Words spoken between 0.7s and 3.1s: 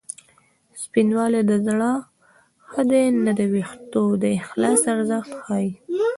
سپینوالی د زړه ښه دی